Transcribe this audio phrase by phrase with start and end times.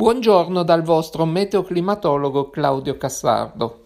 [0.00, 3.80] Buongiorno dal vostro meteoclimatologo Claudio Cassardo.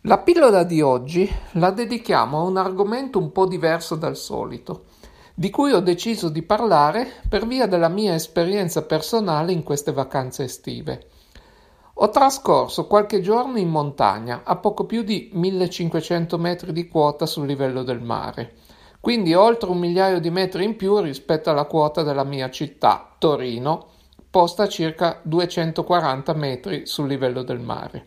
[0.00, 4.86] La pillola di oggi la dedichiamo a un argomento un po' diverso dal solito,
[5.34, 10.42] di cui ho deciso di parlare per via della mia esperienza personale in queste vacanze
[10.42, 11.06] estive.
[11.94, 17.46] Ho trascorso qualche giorno in montagna, a poco più di 1500 metri di quota sul
[17.46, 18.54] livello del mare,
[19.00, 23.90] quindi oltre un migliaio di metri in più rispetto alla quota della mia città, Torino,
[24.30, 28.06] posta a circa 240 metri sul livello del mare.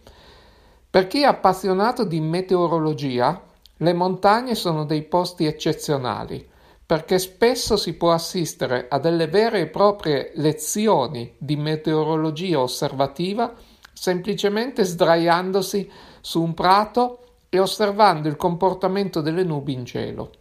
[0.90, 3.42] Per chi è appassionato di meteorologia,
[3.78, 6.48] le montagne sono dei posti eccezionali,
[6.86, 13.54] perché spesso si può assistere a delle vere e proprie lezioni di meteorologia osservativa
[13.94, 15.90] semplicemente sdraiandosi
[16.22, 20.32] su un prato e osservando il comportamento delle nubi in cielo.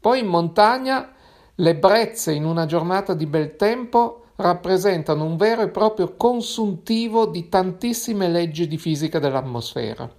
[0.00, 1.12] Poi in montagna
[1.54, 7.48] le brezze in una giornata di bel tempo rappresentano un vero e proprio consuntivo di
[7.48, 10.10] tantissime leggi di fisica dell'atmosfera.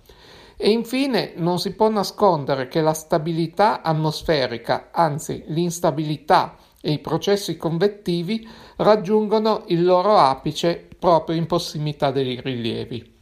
[0.58, 7.58] E infine non si può nascondere che la stabilità atmosferica, anzi l'instabilità e i processi
[7.58, 13.14] convettivi raggiungono il loro apice proprio in prossimità dei rilievi.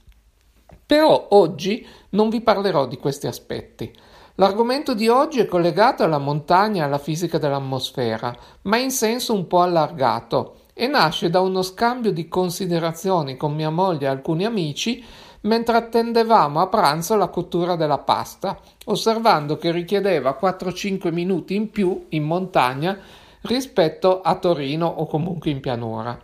[0.86, 3.92] Però oggi non vi parlerò di questi aspetti.
[4.36, 9.48] L'argomento di oggi è collegato alla montagna e alla fisica dell'atmosfera, ma in senso un
[9.48, 15.02] po' allargato e nasce da uno scambio di considerazioni con mia moglie e alcuni amici
[15.44, 22.08] mentre attendevamo a pranzo la cottura della pasta, osservando che richiedeva 4-5 minuti in più
[22.10, 23.00] in montagna
[23.44, 26.20] rispetto a Torino o comunque in pianura.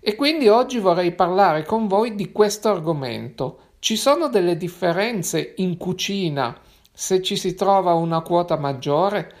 [0.00, 3.58] E quindi oggi vorrei parlare con voi di questo argomento.
[3.78, 6.58] Ci sono delle differenze in cucina
[6.92, 9.32] se ci si trova una quota maggiore?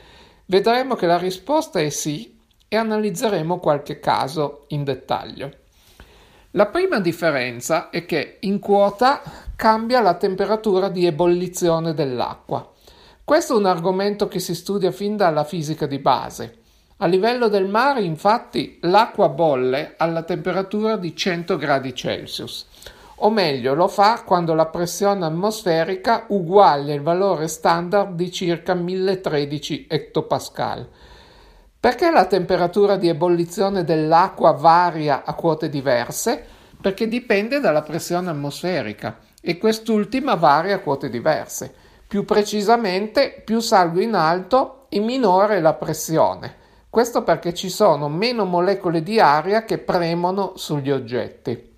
[0.44, 2.35] Vedremo che la risposta è sì,
[2.68, 5.50] e analizzeremo qualche caso in dettaglio.
[6.52, 9.20] La prima differenza è che in quota
[9.56, 12.72] cambia la temperatura di ebollizione dell'acqua.
[13.22, 16.58] Questo è un argomento che si studia fin dalla fisica di base.
[16.98, 22.66] A livello del mare, infatti, l'acqua bolle alla temperatura di 100 gradi Celsius,
[23.16, 29.86] o meglio lo fa quando la pressione atmosferica uguaglia il valore standard di circa 1013
[29.88, 30.88] ettopascal
[31.86, 36.44] perché la temperatura di ebollizione dell'acqua varia a quote diverse?
[36.80, 41.72] Perché dipende dalla pressione atmosferica e quest'ultima varia a quote diverse.
[42.08, 46.56] Più precisamente, più salgo in alto e minore la pressione.
[46.90, 51.72] Questo perché ci sono meno molecole di aria che premono sugli oggetti.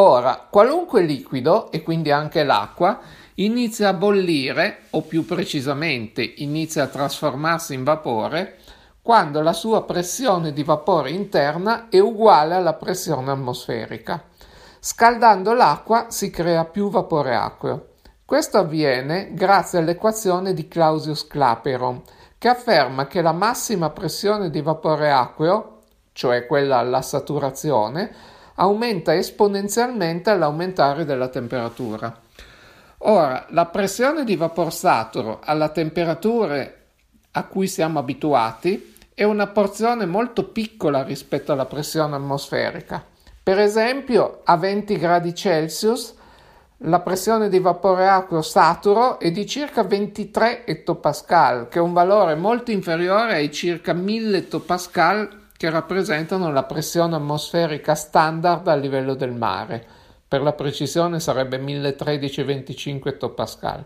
[0.00, 2.98] Ora, qualunque liquido, e quindi anche l'acqua,
[3.34, 8.58] inizia a bollire, o più precisamente inizia a trasformarsi in vapore,
[9.08, 14.22] quando la sua pressione di vapore interna è uguale alla pressione atmosferica.
[14.80, 17.86] Scaldando l'acqua si crea più vapore acqueo.
[18.26, 22.02] Questo avviene grazie all'equazione di Clausius-Clapeyron,
[22.36, 25.78] che afferma che la massima pressione di vapore acqueo,
[26.12, 28.14] cioè quella alla saturazione,
[28.56, 32.14] aumenta esponenzialmente all'aumentare della temperatura.
[32.98, 36.74] Ora, la pressione di vapor saturo alla temperature
[37.30, 43.04] a cui siamo abituati è una porzione molto piccola rispetto alla pressione atmosferica.
[43.42, 46.14] Per esempio, a 20 gradi Celsius
[46.82, 52.36] la pressione di vapore acqueo saturo è di circa 23 ettopascal, che è un valore
[52.36, 59.32] molto inferiore ai circa 1000 ettopascal che rappresentano la pressione atmosferica standard a livello del
[59.32, 59.84] mare.
[60.28, 63.82] Per la precisione sarebbe 1013-25 ettopascal.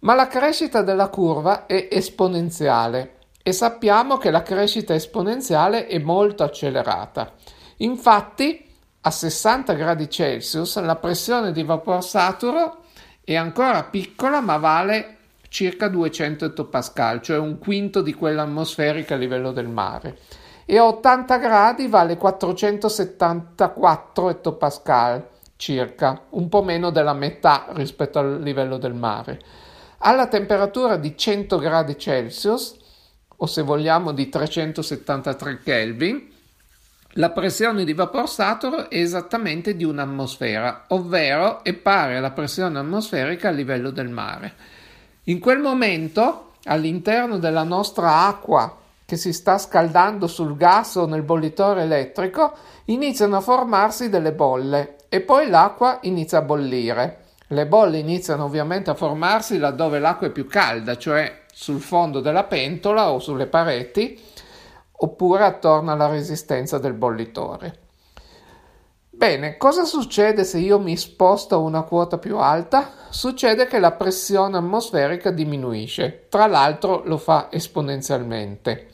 [0.00, 3.16] Ma la crescita della curva è esponenziale
[3.48, 7.32] e sappiamo che la crescita esponenziale è molto accelerata.
[7.78, 8.62] Infatti,
[9.00, 12.82] a 60 gradi Celsius la pressione di vapor saturo
[13.24, 15.16] è ancora piccola ma vale
[15.48, 20.18] circa 200 ettopascal, cioè un quinto di quella atmosferica a livello del mare.
[20.66, 28.42] E a 80 gradi vale 474 ettopascal circa, un po' meno della metà rispetto al
[28.42, 29.40] livello del mare.
[30.00, 32.84] Alla temperatura di 100 gradi Celsius
[33.40, 36.36] o se vogliamo di 373 Kelvin,
[37.12, 43.48] la pressione di vapor saturo è esattamente di un'atmosfera, ovvero è pari alla pressione atmosferica
[43.48, 44.52] a livello del mare.
[45.24, 51.22] In quel momento, all'interno della nostra acqua che si sta scaldando sul gas o nel
[51.22, 52.54] bollitore elettrico,
[52.86, 57.24] iniziano a formarsi delle bolle e poi l'acqua inizia a bollire.
[57.46, 62.44] Le bolle iniziano ovviamente a formarsi laddove l'acqua è più calda, cioè sul fondo della
[62.44, 64.16] pentola o sulle pareti
[64.92, 67.78] oppure attorno alla resistenza del bollitore.
[69.10, 72.92] Bene, cosa succede se io mi sposto a una quota più alta?
[73.10, 78.90] Succede che la pressione atmosferica diminuisce, tra l'altro lo fa esponenzialmente.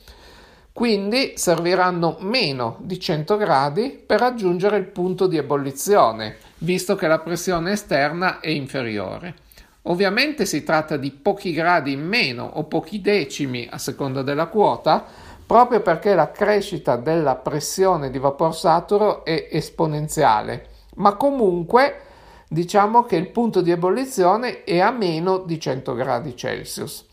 [0.73, 7.19] Quindi serviranno meno di 100 gradi per raggiungere il punto di ebollizione, visto che la
[7.19, 9.43] pressione esterna è inferiore.
[9.87, 15.05] Ovviamente si tratta di pochi gradi in meno o pochi decimi a seconda della quota,
[15.45, 22.01] proprio perché la crescita della pressione di vapor saturo è esponenziale, ma comunque
[22.47, 27.05] diciamo che il punto di ebollizione è a meno di 100 gradi Celsius.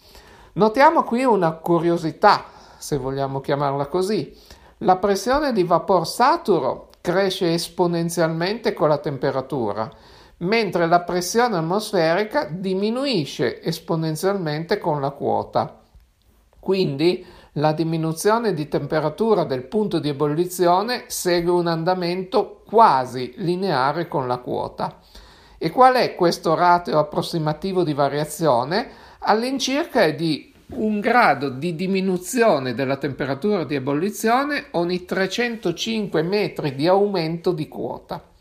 [0.55, 2.45] Notiamo qui una curiosità,
[2.79, 4.35] se vogliamo chiamarla così.
[4.79, 9.91] La pressione di vapor saturo cresce esponenzialmente con la temperatura,
[10.43, 15.81] mentre la pressione atmosferica diminuisce esponenzialmente con la quota.
[16.59, 17.25] Quindi
[17.57, 24.39] la diminuzione di temperatura del punto di ebollizione segue un andamento quasi lineare con la
[24.39, 25.01] quota.
[25.59, 28.89] E qual è questo ratio approssimativo di variazione?
[29.21, 36.89] All'incirca è di un grado di diminuzione della temperatura di ebollizione ogni 305 metri di
[36.89, 38.32] aumento di quota.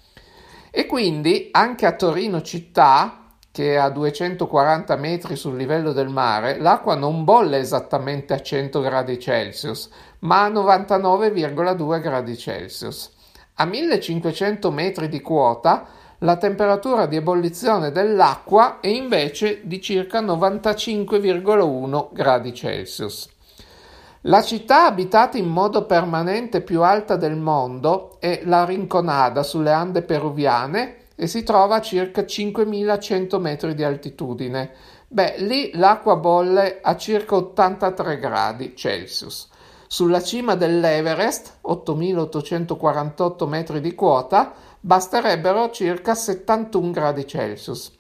[0.72, 3.22] E quindi anche a Torino città
[3.52, 8.80] che è a 240 metri sul livello del mare, l'acqua non bolle esattamente a 100
[8.80, 9.90] gradi Celsius,
[10.20, 13.12] ma a 99,2 gradi Celsius.
[13.56, 15.86] A 1500 metri di quota,
[16.20, 23.28] la temperatura di ebollizione dell'acqua è invece di circa 95,1 gradi Celsius.
[24.26, 30.04] La città abitata in modo permanente più alta del mondo è la Rinconada sulle Ande
[30.04, 34.74] peruviane e si trova a circa 5100 metri di altitudine.
[35.08, 39.50] Beh, lì l'acqua bolle a circa 83 gradi Celsius.
[39.88, 47.92] Sulla cima dell'Everest, 8848 metri di quota, basterebbero circa 71 gradi Celsius.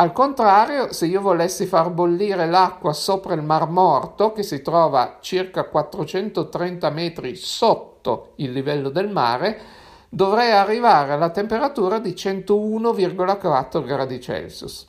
[0.00, 5.18] Al contrario, se io volessi far bollire l'acqua sopra il Mar Morto, che si trova
[5.20, 9.60] circa 430 metri sotto il livello del mare,
[10.08, 14.86] dovrei arrivare alla temperatura di 101,4 gradi Celsius.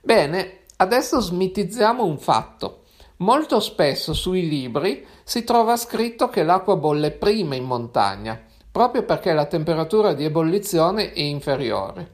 [0.00, 2.82] Bene, adesso smitizziamo un fatto.
[3.18, 9.32] Molto spesso sui libri si trova scritto che l'acqua bolle prima in montagna, proprio perché
[9.32, 12.13] la temperatura di ebollizione è inferiore.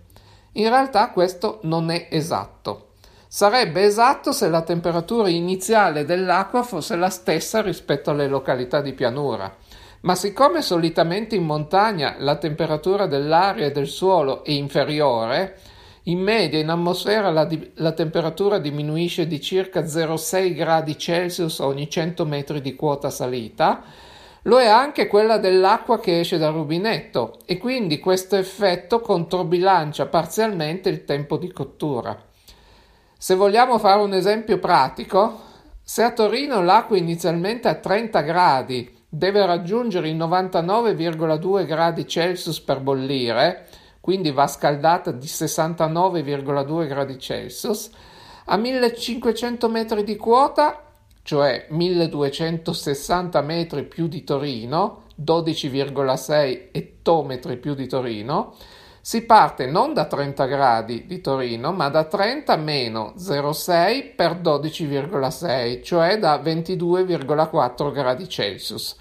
[0.53, 2.89] In realtà questo non è esatto.
[3.29, 9.57] Sarebbe esatto se la temperatura iniziale dell'acqua fosse la stessa rispetto alle località di pianura
[10.03, 15.59] ma siccome solitamente in montagna la temperatura dell'aria e del suolo è inferiore,
[16.05, 21.91] in media in atmosfera la, di- la temperatura diminuisce di circa 0,6 gradi Celsius ogni
[21.91, 23.83] 100 metri di quota salita,
[24.45, 30.89] lo è anche quella dell'acqua che esce dal rubinetto e quindi questo effetto controbilancia parzialmente
[30.89, 32.19] il tempo di cottura.
[33.19, 35.49] Se vogliamo fare un esempio pratico,
[35.83, 42.81] se a Torino l'acqua inizialmente a 30 gradi deve raggiungere i 99,2 gradi Celsius per
[42.81, 43.67] bollire,
[44.01, 47.91] quindi va scaldata di 69,2 gradi Celsius,
[48.47, 50.90] a 1500 metri di quota,
[51.31, 58.57] cioè 1260 metri più di Torino, 12,6 ettometri più di Torino,
[59.01, 65.85] si parte non da 30 gradi di Torino, ma da 30 meno 0,6 per 12,6,
[65.85, 68.97] cioè da 22,4 gradi Celsius.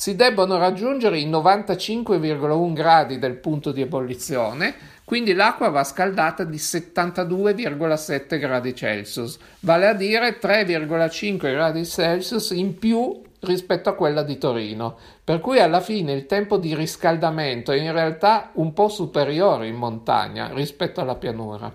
[0.00, 4.72] Si debbono raggiungere i 95,1 gradi del punto di ebollizione,
[5.04, 12.78] quindi l'acqua va scaldata di 72,7 gradi Celsius, vale a dire 3,5 gradi Celsius in
[12.78, 17.76] più rispetto a quella di Torino, per cui alla fine il tempo di riscaldamento è
[17.80, 21.74] in realtà un po' superiore in montagna rispetto alla pianura.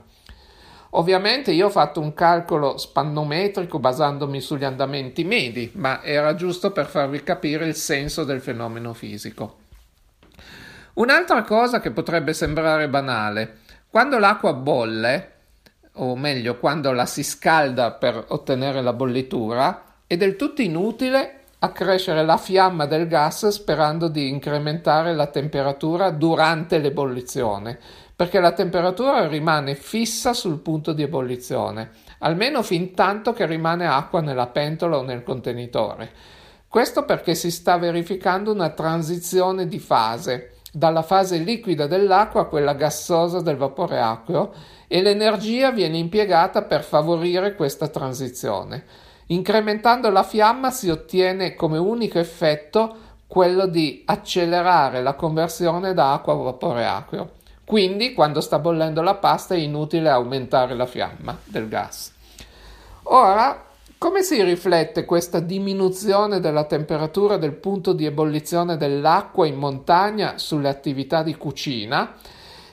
[0.96, 6.86] Ovviamente io ho fatto un calcolo spannometrico basandomi sugli andamenti medi, ma era giusto per
[6.86, 9.58] farvi capire il senso del fenomeno fisico.
[10.94, 13.58] Un'altra cosa che potrebbe sembrare banale,
[13.90, 15.32] quando l'acqua bolle,
[15.94, 22.24] o meglio quando la si scalda per ottenere la bollitura, è del tutto inutile accrescere
[22.24, 27.80] la fiamma del gas sperando di incrementare la temperatura durante l'ebollizione,
[28.16, 34.22] perché la temperatura rimane fissa sul punto di ebollizione, almeno fin tanto che rimane acqua
[34.22, 36.12] nella pentola o nel contenitore.
[36.68, 42.74] Questo perché si sta verificando una transizione di fase, dalla fase liquida dell'acqua a quella
[42.74, 44.54] gassosa del vapore acqueo,
[44.88, 48.86] e l'energia viene impiegata per favorire questa transizione.
[49.28, 56.34] Incrementando la fiamma si ottiene come unico effetto quello di accelerare la conversione da acqua
[56.34, 57.32] a vapore acqueo.
[57.66, 62.12] Quindi, quando sta bollendo la pasta, è inutile aumentare la fiamma del gas.
[63.04, 63.66] Ora,
[63.98, 70.68] come si riflette questa diminuzione della temperatura del punto di ebollizione dell'acqua in montagna sulle
[70.68, 72.16] attività di cucina?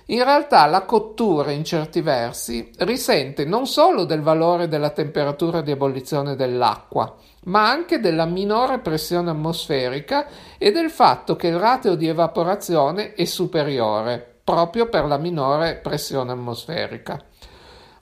[0.06, 5.70] In realtà la cottura in certi versi risente non solo del valore della temperatura di
[5.70, 10.26] ebollizione dell'acqua, ma anche della minore pressione atmosferica
[10.58, 16.32] e del fatto che il ratio di evaporazione è superiore, proprio per la minore pressione
[16.32, 17.22] atmosferica.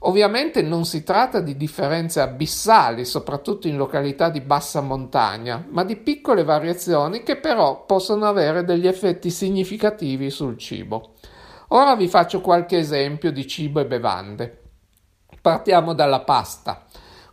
[0.03, 5.97] Ovviamente non si tratta di differenze abissali, soprattutto in località di bassa montagna, ma di
[5.97, 11.15] piccole variazioni che però possono avere degli effetti significativi sul cibo.
[11.69, 14.63] Ora vi faccio qualche esempio di cibo e bevande.
[15.43, 16.87] Partiamo dalla pasta.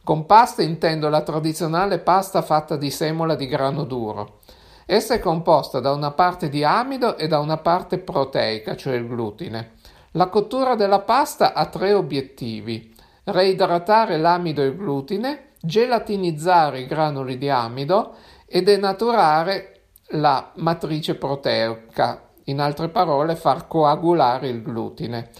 [0.03, 4.39] Con pasta intendo la tradizionale pasta fatta di semola di grano duro.
[4.87, 9.07] Essa è composta da una parte di amido e da una parte proteica, cioè il
[9.07, 9.71] glutine.
[10.11, 17.39] La cottura della pasta ha tre obiettivi: reidratare l'amido e il glutine, gelatinizzare i granuli
[17.39, 18.15] di amido
[18.45, 19.71] e denaturare
[20.09, 25.31] la matrice proteica, in altre parole far coagulare il glutine.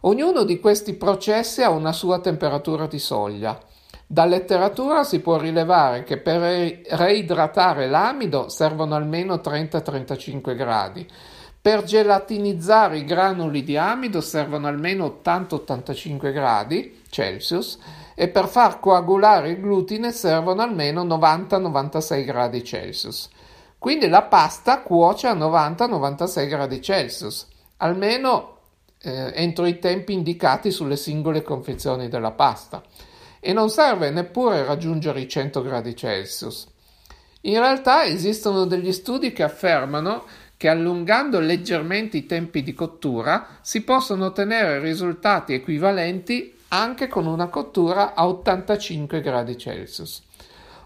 [0.00, 3.58] Ognuno di questi processi ha una sua temperatura di soglia.
[4.06, 11.08] Da letteratura si può rilevare che per reidratare l'amido servono almeno 30-35 gradi.
[11.60, 17.78] Per gelatinizzare i granuli di amido servono almeno 80-85 gradi Celsius
[18.14, 23.30] e per far coagulare il glutine servono almeno 90-96 gradi Celsius.
[23.78, 28.58] Quindi la pasta cuoce a 90-96 gradi Celsius, almeno
[29.02, 32.82] eh, entro i tempi indicati sulle singole confezioni della pasta.
[33.46, 36.66] E non serve neppure raggiungere i 100 gradi Celsius.
[37.42, 40.24] In realtà esistono degli studi che affermano
[40.56, 47.48] che allungando leggermente i tempi di cottura si possono ottenere risultati equivalenti anche con una
[47.48, 50.22] cottura a 85 gradi Celsius.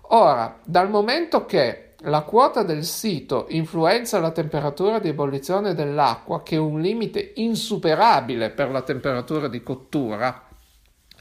[0.09, 6.57] Ora, dal momento che la quota del sito influenza la temperatura di ebollizione dell'acqua, che
[6.57, 10.48] è un limite insuperabile per la temperatura di cottura,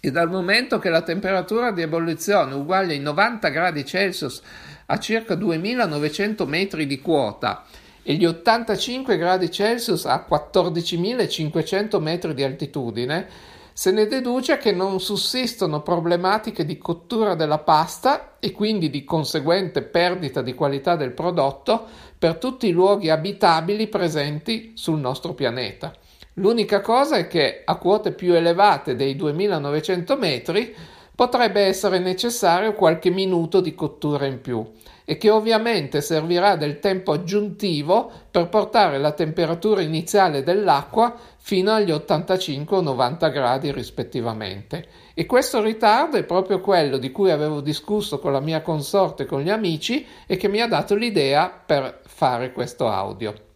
[0.07, 4.41] e dal momento che la temperatura di ebollizione uguale ai 90 gradi Celsius
[4.85, 7.65] a circa 2900 metri di quota
[8.03, 13.27] e gli 85 gradi Celsius a 14.500 metri di altitudine,
[13.73, 19.81] se ne deduce che non sussistono problematiche di cottura della pasta e quindi di conseguente
[19.81, 21.85] perdita di qualità del prodotto
[22.17, 25.93] per tutti i luoghi abitabili presenti sul nostro pianeta.
[26.39, 30.75] L'unica cosa è che a quote più elevate dei 2900 metri
[31.15, 34.63] potrebbe essere necessario qualche minuto di cottura in più
[35.03, 41.89] e che ovviamente servirà del tempo aggiuntivo per portare la temperatura iniziale dell'acqua fino agli
[41.89, 44.86] 85 o 90 gradi rispettivamente.
[45.15, 49.25] E questo ritardo è proprio quello di cui avevo discusso con la mia consorte e
[49.25, 53.46] con gli amici e che mi ha dato l'idea per fare questo audio.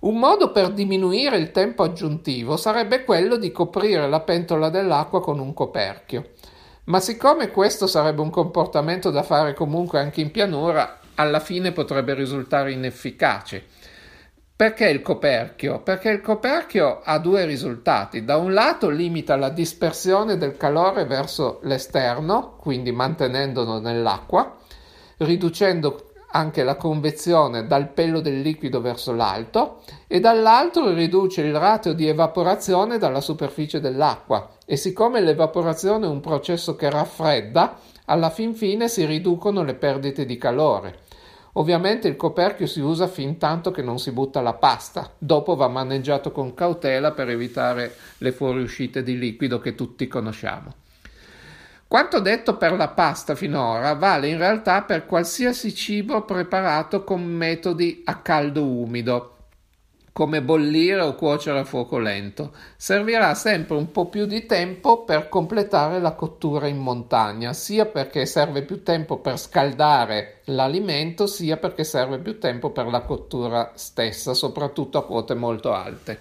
[0.00, 5.40] Un modo per diminuire il tempo aggiuntivo sarebbe quello di coprire la pentola dell'acqua con
[5.40, 6.30] un coperchio.
[6.84, 12.14] Ma siccome questo sarebbe un comportamento da fare comunque anche in pianura, alla fine potrebbe
[12.14, 13.64] risultare inefficace.
[14.54, 15.80] Perché il coperchio?
[15.80, 18.24] Perché il coperchio ha due risultati.
[18.24, 24.56] Da un lato limita la dispersione del calore verso l'esterno, quindi mantenendolo nell'acqua,
[25.18, 31.94] riducendo anche la convezione dal pelo del liquido verso l'alto e dall'altro riduce il ratio
[31.94, 38.54] di evaporazione dalla superficie dell'acqua e siccome l'evaporazione è un processo che raffredda, alla fin
[38.54, 41.00] fine si riducono le perdite di calore.
[41.52, 45.68] Ovviamente il coperchio si usa fin tanto che non si butta la pasta, dopo va
[45.68, 50.72] maneggiato con cautela per evitare le fuoriuscite di liquido che tutti conosciamo.
[51.88, 58.02] Quanto detto per la pasta finora vale in realtà per qualsiasi cibo preparato con metodi
[58.04, 59.36] a caldo umido,
[60.12, 62.52] come bollire o cuocere a fuoco lento.
[62.76, 68.26] Servirà sempre un po' più di tempo per completare la cottura in montagna, sia perché
[68.26, 74.34] serve più tempo per scaldare l'alimento, sia perché serve più tempo per la cottura stessa,
[74.34, 76.20] soprattutto a quote molto alte.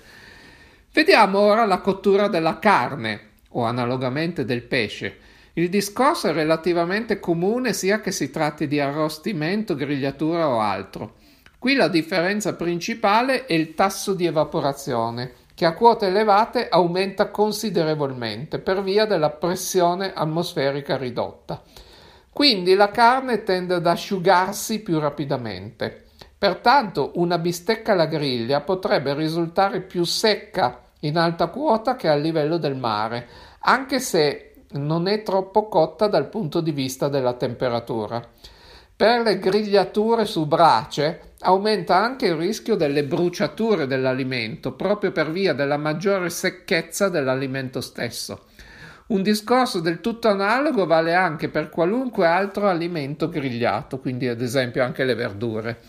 [0.94, 5.36] Vediamo ora la cottura della carne, o analogamente del pesce.
[5.58, 11.16] Il discorso è relativamente comune sia che si tratti di arrostimento, grigliatura o altro.
[11.58, 18.60] Qui la differenza principale è il tasso di evaporazione, che a quote elevate aumenta considerevolmente
[18.60, 21.64] per via della pressione atmosferica ridotta.
[22.32, 26.10] Quindi la carne tende ad asciugarsi più rapidamente.
[26.38, 32.58] Pertanto una bistecca alla griglia potrebbe risultare più secca in alta quota che a livello
[32.58, 33.28] del mare,
[33.62, 38.26] anche se non è troppo cotta dal punto di vista della temperatura.
[38.96, 45.54] Per le grigliature su brace aumenta anche il rischio delle bruciature dell'alimento, proprio per via
[45.54, 48.46] della maggiore secchezza dell'alimento stesso.
[49.08, 54.84] Un discorso del tutto analogo vale anche per qualunque altro alimento grigliato, quindi ad esempio
[54.84, 55.80] anche le verdure.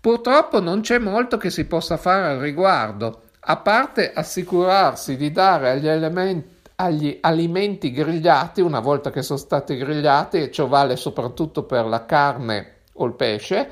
[0.00, 5.70] Purtroppo non c'è molto che si possa fare al riguardo, a parte assicurarsi di dare
[5.70, 11.64] agli, elementi, agli alimenti grigliati, una volta che sono stati grigliati, e ciò vale soprattutto
[11.64, 13.70] per la carne o il pesce,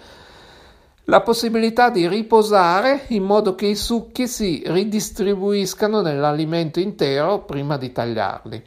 [1.05, 7.93] la possibilità di riposare in modo che i succhi si ridistribuiscano nell'alimento intero prima di
[7.93, 8.63] tagliarli.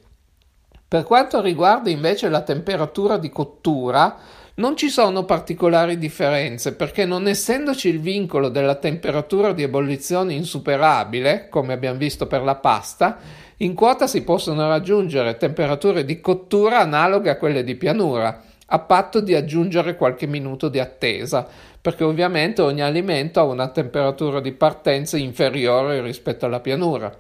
[0.88, 4.18] Per quanto riguarda invece la temperatura di cottura,
[4.56, 11.48] non ci sono particolari differenze perché non essendoci il vincolo della temperatura di ebollizione insuperabile,
[11.50, 13.18] come abbiamo visto per la pasta,
[13.58, 19.22] in quota si possono raggiungere temperature di cottura analoghe a quelle di pianura, a patto
[19.22, 21.48] di aggiungere qualche minuto di attesa,
[21.80, 27.16] perché ovviamente ogni alimento ha una temperatura di partenza inferiore rispetto alla pianura.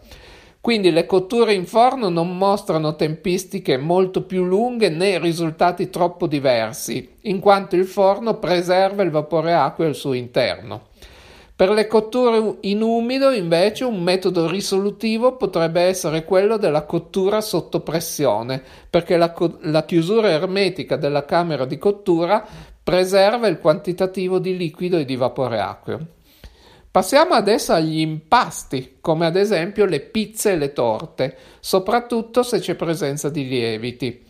[0.61, 7.15] Quindi le cotture in forno non mostrano tempistiche molto più lunghe né risultati troppo diversi,
[7.21, 10.89] in quanto il forno preserva il vapore acqueo al suo interno.
[11.55, 17.79] Per le cotture in umido, invece, un metodo risolutivo potrebbe essere quello della cottura sotto
[17.79, 22.45] pressione, perché la, co- la chiusura ermetica della camera di cottura
[22.83, 25.99] preserva il quantitativo di liquido e di vapore acqueo.
[26.91, 32.75] Passiamo adesso agli impasti, come ad esempio le pizze e le torte, soprattutto se c'è
[32.75, 34.21] presenza di lieviti.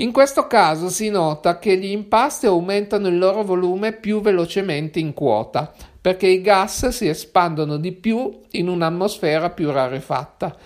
[0.00, 5.14] In questo caso si nota che gli impasti aumentano il loro volume più velocemente in
[5.14, 10.56] quota, perché i gas si espandono di più in un'atmosfera più rarefatta,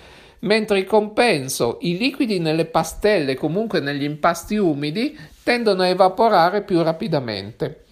[0.41, 6.83] mentre in compenso i liquidi nelle pastelle, comunque negli impasti umidi, tendono a evaporare più
[6.83, 7.85] rapidamente.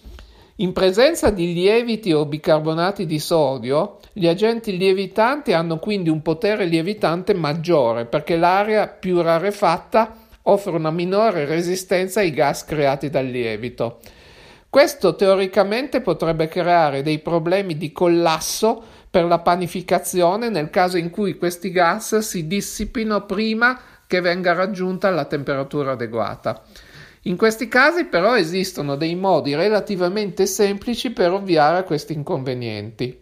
[0.61, 6.65] In presenza di lieviti o bicarbonati di sodio, gli agenti lievitanti hanno quindi un potere
[6.65, 14.01] lievitante maggiore perché l'aria più rarefatta offre una minore resistenza ai gas creati dal lievito.
[14.69, 21.37] Questo teoricamente potrebbe creare dei problemi di collasso per la panificazione nel caso in cui
[21.37, 26.61] questi gas si dissipino prima che venga raggiunta la temperatura adeguata.
[27.25, 33.19] In questi casi però esistono dei modi relativamente semplici per ovviare a questi inconvenienti.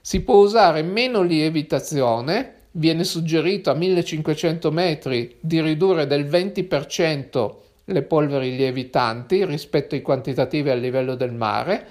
[0.00, 7.54] Si può usare meno lievitazione, viene suggerito a 1500 metri di ridurre del 20%
[7.86, 11.86] le polveri lievitanti rispetto ai quantitativi a livello del mare,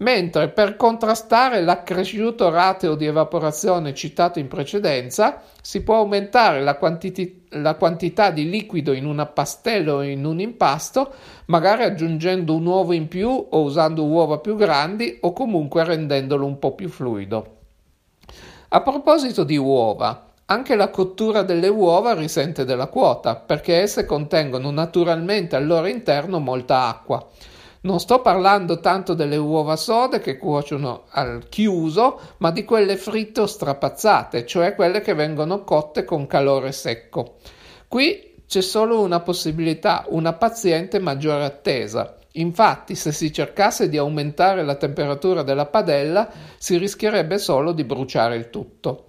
[0.00, 7.46] mentre per contrastare l'accresciuto rateo di evaporazione citato in precedenza si può aumentare la, quantiti-
[7.50, 11.12] la, quantità di liquido in una pastella o in un impasto,
[11.46, 16.58] magari aggiungendo un uovo in più o usando uova più grandi o comunque rendendolo un
[16.58, 17.56] po' più fluido.
[18.70, 24.70] A proposito di uova, anche la cottura delle uova risente della quota, perché esse contengono
[24.70, 27.24] naturalmente al loro interno molta acqua.
[27.82, 33.40] Non sto parlando tanto delle uova sode che cuociono al chiuso, ma di quelle fritte
[33.40, 37.36] o strapazzate, cioè quelle che vengono cotte con calore secco.
[37.88, 42.18] Qui c'è solo una possibilità, una paziente maggiore attesa.
[42.32, 48.36] Infatti, se si cercasse di aumentare la temperatura della padella, si rischierebbe solo di bruciare
[48.36, 49.06] il tutto.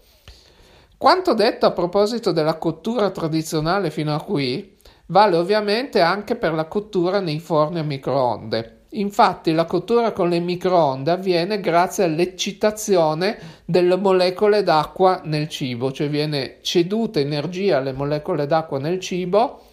[0.97, 4.77] Quanto detto a proposito della cottura tradizionale fino a qui,
[5.11, 8.77] vale ovviamente anche per la cottura nei forni a microonde.
[8.95, 16.09] Infatti la cottura con le microonde avviene grazie all'eccitazione delle molecole d'acqua nel cibo, cioè
[16.09, 19.63] viene ceduta energia alle molecole d'acqua nel cibo.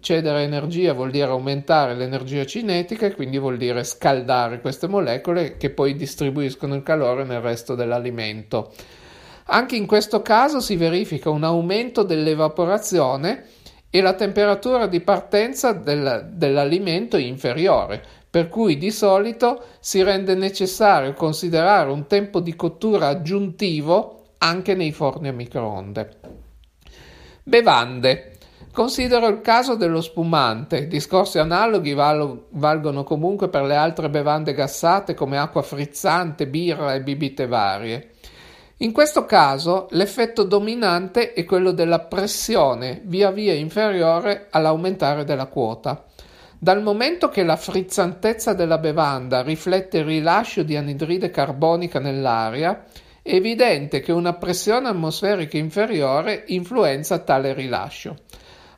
[0.00, 5.70] Cedere energia vuol dire aumentare l'energia cinetica e quindi vuol dire scaldare queste molecole che
[5.70, 8.72] poi distribuiscono il calore nel resto dell'alimento.
[9.46, 13.46] Anche in questo caso si verifica un aumento dell'evaporazione
[13.90, 20.34] e la temperatura di partenza del, dell'alimento è inferiore, per cui di solito si rende
[20.34, 26.16] necessario considerare un tempo di cottura aggiuntivo anche nei forni a microonde.
[27.42, 28.32] Bevande.
[28.70, 35.14] Considero il caso dello spumante, discorsi analoghi val- valgono comunque per le altre bevande gassate
[35.14, 38.10] come acqua frizzante, birra e bibite varie.
[38.80, 46.04] In questo caso l'effetto dominante è quello della pressione via via inferiore all'aumentare della quota.
[46.56, 52.84] Dal momento che la frizzantezza della bevanda riflette il rilascio di anidride carbonica nell'aria,
[53.20, 58.16] è evidente che una pressione atmosferica inferiore influenza tale rilascio.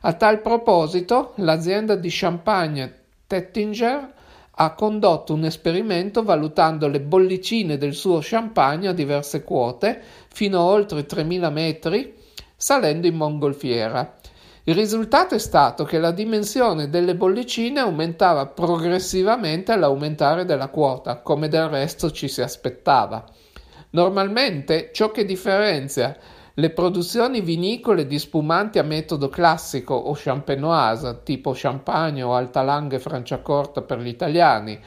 [0.01, 2.93] A tal proposito, l'azienda di champagne
[3.27, 4.13] Tettinger
[4.63, 9.99] ha condotto un esperimento valutando le bollicine del suo champagne a diverse quote,
[10.31, 12.13] fino a oltre 3000 metri,
[12.55, 14.17] salendo in mongolfiera.
[14.65, 21.47] Il risultato è stato che la dimensione delle bollicine aumentava progressivamente all'aumentare della quota, come
[21.47, 23.25] del resto ci si aspettava.
[23.93, 26.15] Normalmente ciò che differenzia
[26.55, 33.81] le produzioni vinicole di spumanti a metodo classico o champenoise, tipo champagne o altalanghe franciacorta
[33.81, 34.79] per gli italiani,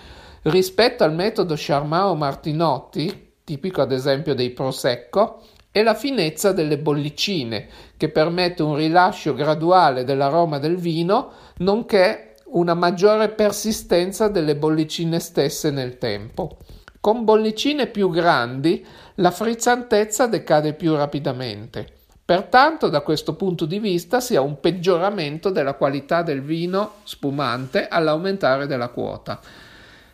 [0.42, 6.78] rispetto al metodo Charmat o Martinotti, tipico ad esempio dei Prosecco, e la finezza delle
[6.78, 15.18] bollicine, che permette un rilascio graduale dell'aroma del vino, nonché una maggiore persistenza delle bollicine
[15.18, 16.58] stesse nel tempo.
[17.00, 21.86] Con bollicine più grandi la frizzantezza decade più rapidamente.
[22.24, 27.86] Pertanto, da questo punto di vista, si ha un peggioramento della qualità del vino spumante
[27.88, 29.40] all'aumentare della quota.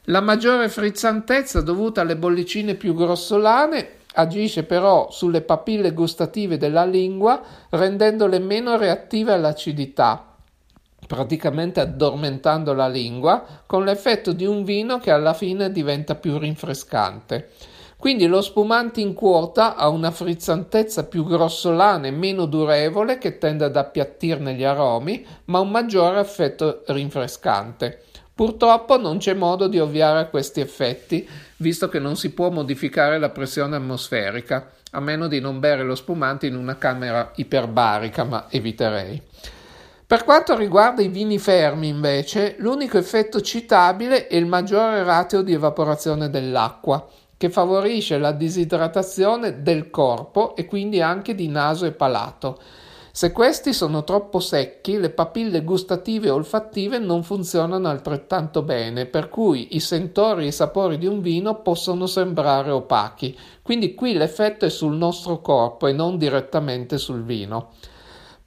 [0.04, 7.40] La maggiore frizzantezza dovuta alle bollicine più grossolane Agisce però sulle papille gustative della lingua
[7.70, 10.34] rendendole meno reattive all'acidità,
[11.06, 17.50] praticamente addormentando la lingua, con l'effetto di un vino che alla fine diventa più rinfrescante.
[18.00, 23.66] Quindi lo spumante in quota ha una frizzantezza più grossolana e meno durevole che tende
[23.66, 28.04] ad appiattirne gli aromi, ma un maggiore effetto rinfrescante.
[28.34, 33.18] Purtroppo non c'è modo di ovviare a questi effetti, visto che non si può modificare
[33.18, 38.46] la pressione atmosferica, a meno di non bere lo spumante in una camera iperbarica, ma
[38.48, 39.20] eviterei.
[40.06, 45.52] Per quanto riguarda i vini fermi, invece, l'unico effetto citabile è il maggiore ratio di
[45.52, 47.06] evaporazione dell'acqua,
[47.40, 52.58] che favorisce la disidratazione del corpo e quindi anche di naso e palato
[53.12, 59.28] se questi sono troppo secchi, le papille gustative e olfattive non funzionano altrettanto bene, per
[59.28, 63.36] cui i sentori e i sapori di un vino possono sembrare opachi.
[63.62, 67.70] Quindi qui l'effetto è sul nostro corpo e non direttamente sul vino.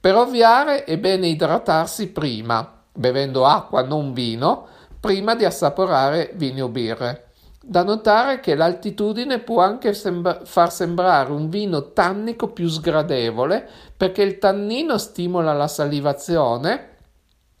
[0.00, 4.66] Per ovviare è bene idratarsi prima, bevendo acqua non vino,
[4.98, 7.23] prima di assaporare vini o birre.
[7.66, 14.20] Da notare che l'altitudine può anche sembra- far sembrare un vino tannico più sgradevole perché
[14.20, 16.90] il tannino stimola la salivazione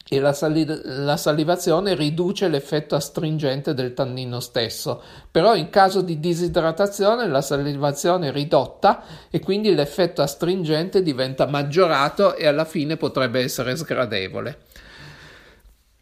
[0.06, 6.20] e la, sali- la, salivazione riduce l'effetto astringente del tannino stesso, però in caso di
[6.20, 13.40] disidratazione la salivazione è ridotta e quindi l'effetto astringente diventa maggiorato e alla fine potrebbe
[13.40, 14.58] essere sgradevole.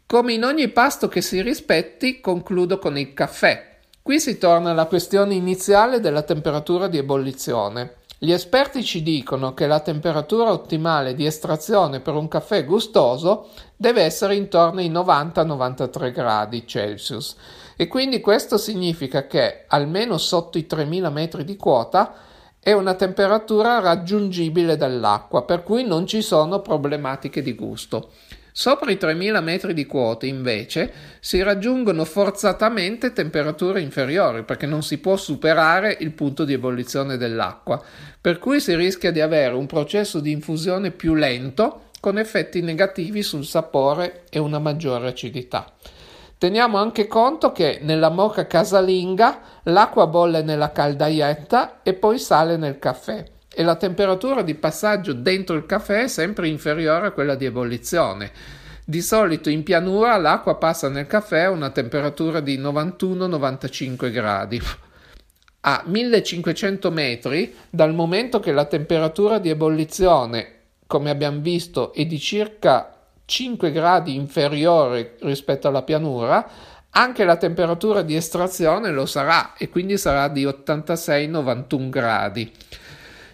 [0.05, 3.71] Come in ogni pasto che si rispetti, concludo con il caffè.
[4.03, 7.99] Qui si torna alla questione iniziale della temperatura di ebollizione.
[8.17, 14.01] Gli esperti ci dicono che la temperatura ottimale di estrazione per un caffè gustoso deve
[14.01, 17.37] essere intorno ai 90-93 gradi Celsius
[17.77, 22.13] e quindi questo significa che almeno sotto i 3000 metri di quota
[22.59, 28.09] è una temperatura raggiungibile dall'acqua, per cui non ci sono problematiche di gusto.
[28.55, 34.99] Sopra i 3000 metri di quota, invece, si raggiungono forzatamente temperature inferiori perché non si
[34.99, 37.81] può superare il punto di ebollizione dell'acqua,
[38.21, 43.23] per cui si rischia di avere un processo di infusione più lento con effetti negativi
[43.23, 45.73] sul sapore e una maggiore acidità.
[46.37, 52.77] Teniamo anche conto che nella moca casalinga l'acqua bolle nella caldaietta e poi sale nel
[52.77, 57.45] caffè e la temperatura di passaggio dentro il caffè è sempre inferiore a quella di
[57.45, 58.31] ebollizione.
[58.85, 64.61] Di solito in pianura l'acqua passa nel caffè a una temperatura di 91-95 gradi.
[65.61, 70.47] A 1500 metri, dal momento che la temperatura di ebollizione,
[70.87, 76.45] come abbiamo visto, è di circa 5 gradi inferiore rispetto alla pianura,
[76.89, 82.51] anche la temperatura di estrazione lo sarà e quindi sarà di 86-91 gradi.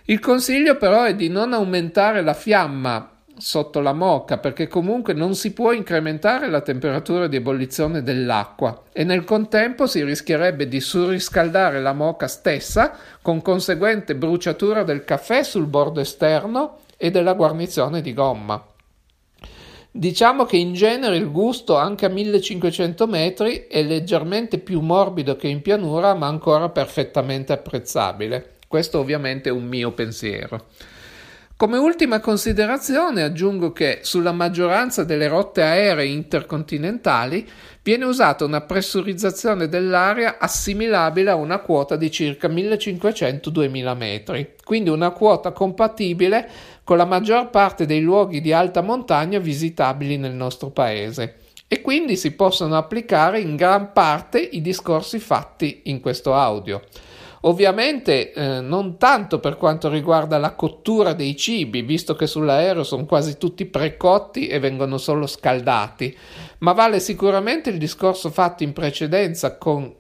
[0.10, 5.36] Il consiglio però è di non aumentare la fiamma sotto la moca perché comunque non
[5.36, 11.80] si può incrementare la temperatura di ebollizione dell'acqua e nel contempo si rischierebbe di surriscaldare
[11.80, 18.12] la moca stessa con conseguente bruciatura del caffè sul bordo esterno e della guarnizione di
[18.12, 18.66] gomma.
[19.92, 25.48] Diciamo che in genere il gusto anche a 1500 metri è leggermente più morbido che
[25.48, 28.58] in pianura ma ancora perfettamente apprezzabile.
[28.70, 30.68] Questo ovviamente è un mio pensiero.
[31.58, 37.50] Come ultima considerazione aggiungo che sulla maggioranza delle rotte aeree intercontinentali
[37.82, 45.10] viene usata una pressurizzazione dell'aria assimilabile a una quota di circa 1500-2000 metri, quindi una
[45.10, 46.48] quota compatibile
[46.84, 52.16] con la maggior parte dei luoghi di alta montagna visitabili nel nostro paese e quindi
[52.18, 56.84] si possono applicare in gran parte i discorsi fatti in questo audio.
[57.42, 63.06] Ovviamente eh, non tanto per quanto riguarda la cottura dei cibi, visto che sull'aereo sono
[63.06, 66.16] quasi tutti precotti e vengono solo scaldati,
[66.60, 69.96] ma vale sicuramente il discorso fatto in precedenza con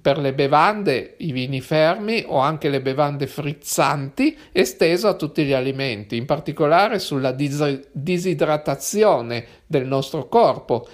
[0.00, 5.52] per le bevande, i vini fermi o anche le bevande frizzanti, esteso a tutti gli
[5.52, 10.86] alimenti, in particolare sulla dis- disidratazione del nostro corpo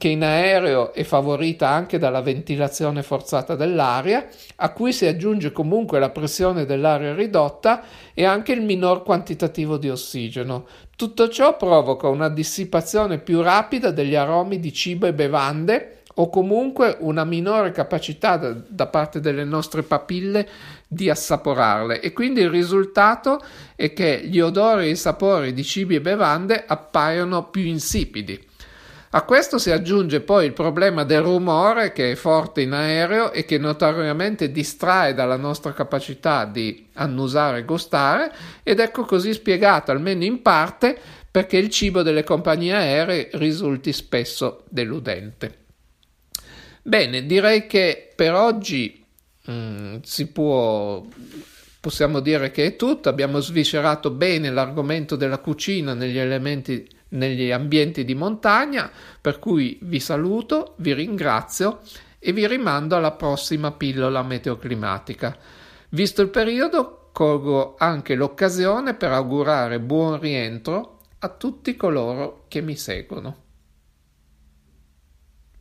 [0.00, 5.98] che in aereo è favorita anche dalla ventilazione forzata dell'aria, a cui si aggiunge comunque
[5.98, 7.82] la pressione dell'aria ridotta
[8.14, 10.66] e anche il minor quantitativo di ossigeno.
[10.96, 16.96] Tutto ciò provoca una dissipazione più rapida degli aromi di cibo e bevande o comunque
[17.00, 20.48] una minore capacità da, da parte delle nostre papille
[20.88, 23.38] di assaporarle e quindi il risultato
[23.76, 28.48] è che gli odori e i sapori di cibi e bevande appaiono più insipidi.
[29.12, 33.44] A questo si aggiunge poi il problema del rumore che è forte in aereo e
[33.44, 40.22] che notoriamente distrae dalla nostra capacità di annusare e gustare ed ecco così spiegato almeno
[40.22, 40.96] in parte
[41.28, 45.56] perché il cibo delle compagnie aeree risulti spesso deludente.
[46.82, 49.04] Bene, direi che per oggi
[49.44, 51.04] mh, mm, si può
[51.80, 58.04] possiamo dire che è tutto, abbiamo sviscerato bene l'argomento della cucina negli elementi negli ambienti
[58.04, 61.80] di montagna, per cui vi saluto, vi ringrazio
[62.18, 65.36] e vi rimando alla prossima pillola meteoclimatica.
[65.90, 72.76] Visto il periodo, colgo anche l'occasione per augurare buon rientro a tutti coloro che mi
[72.76, 73.48] seguono.